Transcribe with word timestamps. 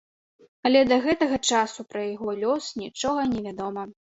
Але 0.69 0.81
да 0.91 0.97
гэтага 1.03 1.37
часу 1.51 1.87
пра 1.91 2.01
яго 2.15 2.35
лёс 2.45 2.73
нічога 2.85 3.21
не 3.37 3.49
вядома. 3.51 3.89